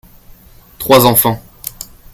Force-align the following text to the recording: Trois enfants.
Trois 0.79 1.05
enfants. 1.05 1.39